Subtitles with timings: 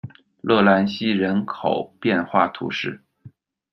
[0.41, 3.03] 勒兰西人口变化图示